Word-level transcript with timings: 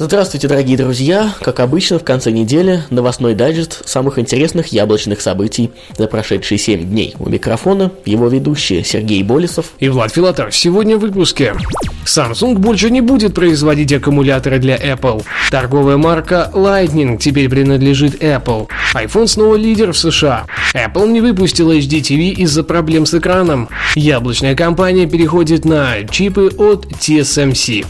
Здравствуйте, 0.00 0.46
дорогие 0.46 0.76
друзья! 0.76 1.34
Как 1.40 1.58
обычно, 1.58 1.98
в 1.98 2.04
конце 2.04 2.30
недели 2.30 2.84
новостной 2.88 3.34
дайджест 3.34 3.82
самых 3.84 4.20
интересных 4.20 4.68
яблочных 4.68 5.20
событий 5.20 5.72
за 5.96 6.06
прошедшие 6.06 6.56
7 6.56 6.84
дней. 6.84 7.16
У 7.18 7.28
микрофона 7.28 7.90
его 8.04 8.28
ведущие 8.28 8.84
Сергей 8.84 9.24
Болесов 9.24 9.72
и 9.80 9.88
Влад 9.88 10.12
Филатов. 10.12 10.54
Сегодня 10.54 10.96
в 10.96 11.00
выпуске. 11.00 11.54
Samsung 12.04 12.54
больше 12.54 12.90
не 12.90 13.00
будет 13.00 13.34
производить 13.34 13.92
аккумуляторы 13.92 14.60
для 14.60 14.76
Apple. 14.76 15.24
Торговая 15.50 15.96
марка 15.96 16.48
Lightning 16.54 17.18
теперь 17.18 17.48
принадлежит 17.48 18.22
Apple. 18.22 18.68
iPhone 18.94 19.26
снова 19.26 19.56
лидер 19.56 19.92
в 19.92 19.98
США. 19.98 20.46
Apple 20.74 21.08
не 21.08 21.20
выпустила 21.20 21.76
HDTV 21.76 22.34
из-за 22.34 22.62
проблем 22.62 23.04
с 23.04 23.14
экраном. 23.14 23.68
Яблочная 23.96 24.54
компания 24.54 25.08
переходит 25.08 25.64
на 25.64 26.04
чипы 26.04 26.52
от 26.56 26.86
TSMC. 26.86 27.84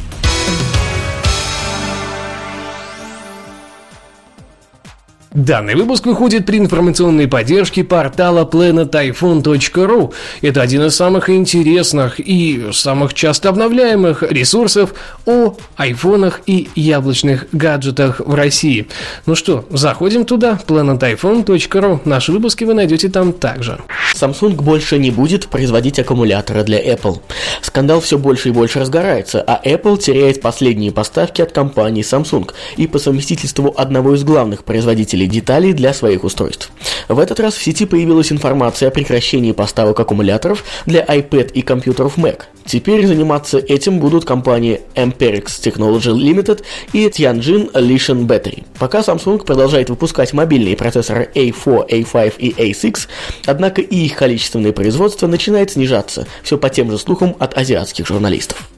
Данный 5.39 5.77
выпуск 5.77 6.05
выходит 6.05 6.47
при 6.47 6.59
информационной 6.59 7.29
поддержке 7.29 7.85
портала 7.85 8.45
planetiphone.ru. 8.45 10.13
Это 10.43 10.63
один 10.63 10.83
из 10.83 10.97
самых 10.97 11.31
интересных 11.31 12.19
и 12.19 12.71
самых 12.73 13.15
часто 13.15 13.49
обновляемых 13.49 14.25
ресурсов 14.25 14.95
о 15.27 15.55
айфонах 15.77 16.41
и 16.47 16.69
яблочных 16.75 17.47
гаджетах 17.53 18.19
в 18.19 18.35
России. 18.35 18.89
Ну 19.27 19.37
что, 19.37 19.65
заходим 19.71 20.25
туда, 20.25 20.59
planetiphone.ru. 20.67 22.01
Наши 22.05 22.33
выпуски 22.33 22.65
вы 22.65 22.75
найдете 22.75 23.09
там 23.09 23.33
также. 23.33 23.79
Samsung 24.17 24.55
больше 24.61 24.99
не 24.99 25.13
будет 25.13 25.47
производить 25.47 26.01
аккумуляторы 26.01 26.65
для 26.65 26.83
Apple. 26.83 27.21
Скандал 27.63 28.01
все 28.01 28.19
больше 28.19 28.49
и 28.49 28.53
больше 28.53 28.81
разгорается, 28.81 29.41
а 29.41 29.61
Apple 29.65 29.99
теряет 29.99 30.41
последние 30.41 30.91
поставки 30.91 31.43
от 31.43 31.53
компании 31.53 32.03
Samsung 32.03 32.51
и 32.77 32.89
по 32.89 32.99
совместительству 32.99 33.73
одного 33.77 34.17
из 34.17 34.25
главных 34.25 34.65
производителей 34.65 35.28
деталей 35.29 35.73
для 35.73 35.95
своих 35.95 36.25
устройств. 36.25 36.71
В 37.09 37.19
этот 37.19 37.41
раз 37.41 37.55
в 37.55 37.63
сети 37.63 37.87
появилась 37.87 38.33
информация 38.33 38.89
о 38.89 38.91
прекращении 38.91 39.53
поставок 39.53 39.99
аккумуляторов 40.01 40.65
для 40.87 41.05
iPad 41.05 41.53
и 41.53 41.63
компьютеров 41.63 42.19
Mac. 42.19 42.43
Теперь 42.67 43.07
заниматься 43.07 43.59
этим 43.59 43.99
будут 43.99 44.27
компании 44.27 44.83
Amperex 44.95 45.47
Technology 45.47 46.13
Limited 46.13 46.63
и 46.93 47.07
Tianjin 47.07 47.73
Lishan 47.73 48.27
Battery. 48.27 48.65
Пока 48.79 49.01
Samsung 49.01 49.43
продолжает 49.45 49.89
выпускать 49.89 50.35
мобильные 50.35 50.77
процессоры 50.77 51.31
A4, 51.35 51.89
A5 51.89 52.35
и 52.39 52.51
A6, 52.51 53.09
однако 53.47 53.81
и 53.81 54.05
их 54.05 54.17
количественное 54.17 54.73
производство 54.73 55.27
начинает 55.27 55.71
снижаться, 55.71 56.27
все 56.43 56.59
по 56.59 56.69
тем 56.69 56.91
же 56.91 56.99
слухам 56.99 57.37
от 57.39 57.57
азиатских 57.57 58.07
журналистов. 58.07 58.69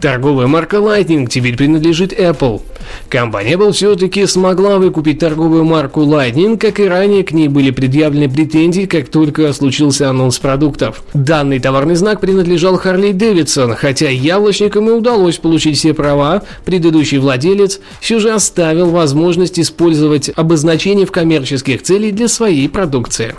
Торговая 0.00 0.46
марка 0.46 0.76
Lightning 0.76 1.26
теперь 1.26 1.56
принадлежит 1.56 2.12
Apple. 2.12 2.60
Компания 3.08 3.54
Apple 3.54 3.72
все-таки 3.72 4.26
смогла 4.26 4.78
выкупить 4.78 5.20
торговую 5.20 5.64
марку 5.64 6.02
Lightning, 6.02 6.58
как 6.58 6.80
и 6.80 6.84
ранее 6.84 7.24
к 7.24 7.32
ней 7.32 7.48
были 7.48 7.70
предъявлены 7.70 8.28
претензии, 8.28 8.84
как 8.84 9.08
только 9.08 9.52
случился 9.54 10.10
анонс 10.10 10.38
продуктов. 10.38 11.02
Данный 11.14 11.60
товарный 11.60 11.94
знак 11.94 12.20
принадлежал 12.20 12.76
Harley 12.76 13.12
Davidson, 13.12 13.74
хотя 13.74 14.10
яблочникам 14.10 14.88
и 14.90 14.92
удалось 14.92 15.38
получить 15.38 15.78
все 15.78 15.94
права, 15.94 16.42
предыдущий 16.64 17.18
владелец 17.18 17.80
все 18.00 18.18
же 18.18 18.32
оставил 18.32 18.90
возможность 18.90 19.58
использовать 19.58 20.30
обозначение 20.34 21.06
в 21.06 21.12
коммерческих 21.12 21.82
целях 21.82 22.14
для 22.14 22.28
своей 22.28 22.68
продукции 22.68 23.34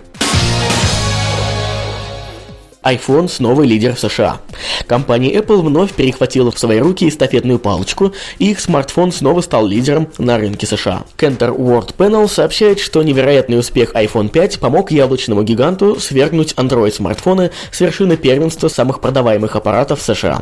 iPhone 2.88 3.28
снова 3.28 3.64
лидер 3.64 3.96
в 3.96 4.00
США. 4.00 4.40
Компания 4.88 5.34
Apple 5.34 5.62
вновь 5.62 5.94
перехватила 5.94 6.52
в 6.52 6.60
свои 6.60 6.80
руки 6.80 7.08
эстафетную 7.08 7.60
палочку, 7.60 8.14
и 8.40 8.52
их 8.52 8.62
смартфон 8.62 9.12
снова 9.12 9.42
стал 9.42 9.68
лидером 9.68 10.08
на 10.18 10.38
рынке 10.38 10.66
США. 10.66 11.04
Cantor 11.18 11.58
World 11.58 11.96
Panel 11.98 12.30
сообщает, 12.30 12.80
что 12.80 13.04
невероятный 13.04 13.60
успех 13.60 13.94
iPhone 13.94 14.30
5 14.30 14.60
помог 14.60 14.92
яблочному 14.92 15.44
гиганту 15.44 16.00
свергнуть 16.00 16.54
Android-смартфоны 16.54 17.52
с 17.72 17.80
вершины 17.82 18.16
первенства 18.16 18.70
самых 18.70 19.02
продаваемых 19.02 19.56
аппаратов 19.56 20.02
США. 20.02 20.42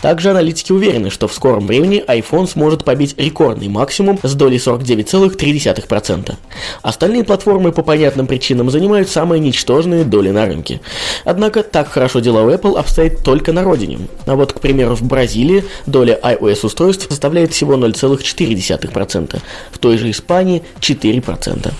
Также 0.00 0.30
аналитики 0.30 0.72
уверены, 0.72 1.10
что 1.10 1.28
в 1.28 1.34
скором 1.34 1.66
времени 1.66 2.02
iPhone 2.06 2.46
сможет 2.46 2.84
побить 2.84 3.14
рекордный 3.18 3.68
максимум 3.68 4.18
с 4.22 4.34
долей 4.34 4.56
49,3%. 4.56 6.34
Остальные 6.82 7.24
платформы 7.24 7.72
по 7.72 7.82
понятным 7.82 8.26
причинам 8.26 8.70
занимают 8.70 9.08
самые 9.08 9.40
ничтожные 9.40 10.04
доли 10.04 10.30
на 10.30 10.46
рынке. 10.46 10.80
Однако 11.24 11.62
так 11.62 11.81
хорошо 11.88 12.20
дела 12.20 12.42
у 12.42 12.50
Apple 12.50 12.78
обстоит 12.78 13.22
только 13.22 13.52
на 13.52 13.62
родине. 13.62 13.98
А 14.26 14.34
вот, 14.34 14.52
к 14.52 14.60
примеру, 14.60 14.94
в 14.94 15.02
Бразилии 15.02 15.64
доля 15.86 16.18
iOS 16.22 16.66
устройств 16.66 17.06
составляет 17.08 17.52
всего 17.52 17.74
0,4%, 17.74 19.40
в 19.70 19.78
той 19.78 19.98
же 19.98 20.10
Испании 20.10 20.62
4%. 20.80 21.72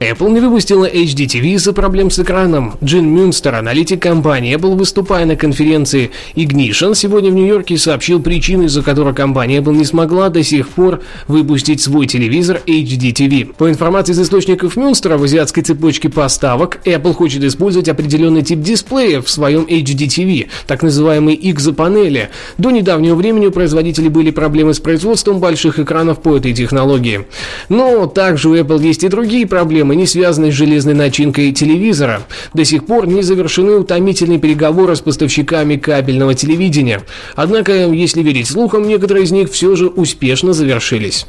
Apple 0.00 0.30
не 0.30 0.38
выпустила 0.38 0.88
HDTV 0.88 1.54
из-за 1.54 1.72
проблем 1.72 2.10
с 2.12 2.20
экраном. 2.20 2.74
Джин 2.84 3.12
Мюнстер, 3.12 3.56
аналитик 3.56 4.00
компании 4.00 4.56
Apple, 4.56 4.76
выступая 4.76 5.26
на 5.26 5.34
конференции 5.34 6.12
Ignition, 6.36 6.94
сегодня 6.94 7.32
в 7.32 7.34
Нью-Йорке 7.34 7.76
сообщил 7.76 8.22
причины, 8.22 8.64
из-за 8.64 8.84
которой 8.84 9.12
компания 9.12 9.58
Apple 9.58 9.74
не 9.74 9.84
смогла 9.84 10.28
до 10.28 10.44
сих 10.44 10.68
пор 10.68 11.00
выпустить 11.26 11.80
свой 11.80 12.06
телевизор 12.06 12.60
HDTV. 12.64 13.54
По 13.58 13.68
информации 13.68 14.12
из 14.12 14.20
источников 14.20 14.76
Мюнстера, 14.76 15.18
в 15.18 15.24
азиатской 15.24 15.64
цепочке 15.64 16.08
поставок 16.08 16.78
Apple 16.84 17.14
хочет 17.14 17.42
использовать 17.42 17.88
определенный 17.88 18.42
тип 18.42 18.60
дисплея 18.60 19.20
в 19.20 19.28
своем 19.28 19.64
HDTV, 19.64 20.46
так 20.68 20.84
называемые 20.84 21.36
X-панели. 21.36 22.28
До 22.56 22.70
недавнего 22.70 23.16
времени 23.16 23.46
у 23.46 23.50
производителей 23.50 24.10
были 24.10 24.30
проблемы 24.30 24.74
с 24.74 24.78
производством 24.78 25.40
больших 25.40 25.80
экранов 25.80 26.22
по 26.22 26.36
этой 26.36 26.52
технологии. 26.52 27.26
Но 27.68 28.06
также 28.06 28.48
у 28.48 28.54
Apple 28.54 28.80
есть 28.80 29.02
и 29.02 29.08
другие 29.08 29.44
проблемы, 29.44 29.87
проблемы, 29.88 29.96
не 29.96 30.06
связанные 30.06 30.52
с 30.52 30.54
железной 30.54 30.94
начинкой 30.94 31.52
телевизора. 31.52 32.22
До 32.54 32.64
сих 32.64 32.86
пор 32.86 33.06
не 33.06 33.22
завершены 33.22 33.72
утомительные 33.72 34.38
переговоры 34.38 34.94
с 34.94 35.00
поставщиками 35.00 35.76
кабельного 35.76 36.34
телевидения. 36.34 37.02
Однако, 37.34 37.72
если 37.72 38.22
верить 38.22 38.48
слухам, 38.48 38.86
некоторые 38.86 39.24
из 39.24 39.32
них 39.32 39.50
все 39.50 39.76
же 39.76 39.88
успешно 39.88 40.52
завершились. 40.52 41.26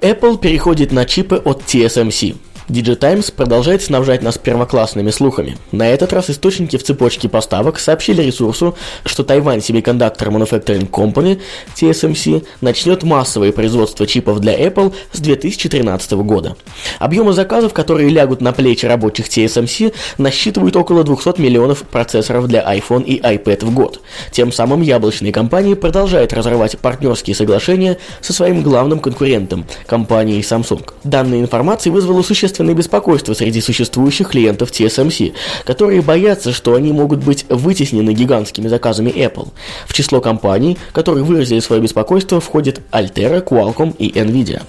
Apple 0.00 0.38
переходит 0.38 0.92
на 0.92 1.04
чипы 1.04 1.36
от 1.36 1.62
TSMC. 1.66 2.36
Digitimes 2.68 3.32
продолжает 3.32 3.82
снабжать 3.82 4.22
нас 4.22 4.36
первоклассными 4.36 5.10
слухами. 5.10 5.56
На 5.72 5.88
этот 5.88 6.12
раз 6.12 6.28
источники 6.28 6.76
в 6.76 6.82
цепочке 6.82 7.26
поставок 7.26 7.78
сообщили 7.78 8.22
ресурсу, 8.22 8.76
что 9.06 9.22
Taiwan 9.22 9.58
Semiconductor 9.58 10.28
Manufacturing 10.28 10.90
Company, 10.90 11.40
TSMC, 11.74 12.44
начнет 12.60 13.04
массовое 13.04 13.52
производство 13.52 14.06
чипов 14.06 14.40
для 14.40 14.54
Apple 14.54 14.94
с 15.12 15.20
2013 15.20 16.12
года. 16.12 16.56
Объемы 16.98 17.32
заказов, 17.32 17.72
которые 17.72 18.10
лягут 18.10 18.42
на 18.42 18.52
плечи 18.52 18.84
рабочих 18.84 19.28
TSMC, 19.28 19.94
насчитывают 20.18 20.76
около 20.76 21.04
200 21.04 21.40
миллионов 21.40 21.84
процессоров 21.84 22.48
для 22.48 22.60
iPhone 22.60 23.02
и 23.02 23.18
iPad 23.18 23.64
в 23.64 23.72
год. 23.72 24.02
Тем 24.30 24.52
самым 24.52 24.82
яблочные 24.82 25.32
компании 25.32 25.72
продолжают 25.72 26.34
разрывать 26.34 26.78
партнерские 26.78 27.34
соглашения 27.34 27.96
со 28.20 28.34
своим 28.34 28.62
главным 28.62 29.00
конкурентом, 29.00 29.64
компанией 29.86 30.42
Samsung. 30.42 30.86
Данная 31.02 31.40
информация 31.40 31.90
вызвала 31.90 32.20
существенное 32.20 32.57
существенное 32.58 32.74
беспокойство 32.74 33.34
среди 33.34 33.60
существующих 33.60 34.30
клиентов 34.30 34.72
TSMC, 34.72 35.32
которые 35.64 36.02
боятся, 36.02 36.52
что 36.52 36.74
они 36.74 36.92
могут 36.92 37.20
быть 37.20 37.46
вытеснены 37.48 38.12
гигантскими 38.12 38.66
заказами 38.66 39.10
Apple. 39.10 39.48
В 39.86 39.94
число 39.94 40.20
компаний, 40.20 40.76
которые 40.92 41.22
выразили 41.22 41.60
свое 41.60 41.80
беспокойство, 41.80 42.40
входят 42.40 42.80
Altera, 42.90 43.44
Qualcomm 43.44 43.94
и 43.96 44.10
Nvidia. 44.10 44.62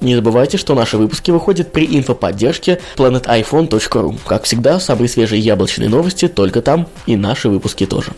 Не 0.00 0.14
забывайте, 0.14 0.56
что 0.56 0.76
наши 0.76 0.96
выпуски 0.96 1.32
выходят 1.32 1.72
при 1.72 1.84
инфоподдержке 1.84 2.78
planetiphone.ru. 2.96 4.18
Как 4.24 4.44
всегда, 4.44 4.78
самые 4.78 5.08
свежие 5.08 5.40
яблочные 5.40 5.88
новости 5.88 6.28
только 6.28 6.62
там, 6.62 6.86
и 7.06 7.16
наши 7.16 7.48
выпуски 7.48 7.86
тоже. 7.86 8.12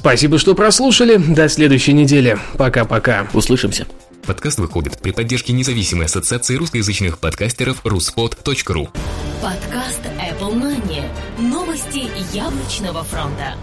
Спасибо, 0.00 0.38
что 0.38 0.54
прослушали. 0.54 1.18
До 1.18 1.46
следующей 1.50 1.92
недели. 1.92 2.38
Пока-пока. 2.56 3.28
Услышимся. 3.34 3.86
Подкаст 4.26 4.58
выходит 4.58 4.98
при 4.98 5.10
поддержке 5.10 5.52
независимой 5.52 6.06
ассоциации 6.06 6.56
русскоязычных 6.56 7.18
подкастеров 7.18 7.84
ruspod.ru 7.84 8.88
Подкаст 9.42 10.00
Apple 10.18 10.54
Money. 10.54 11.02
Новости 11.38 12.08
яблочного 12.34 13.04
фронта. 13.04 13.56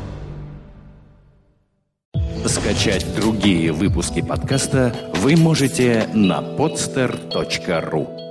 Скачать 2.46 3.16
другие 3.16 3.72
выпуски 3.72 4.22
подкаста 4.22 4.96
вы 5.16 5.36
можете 5.36 6.08
на 6.14 6.42
podster.ru 6.42 8.27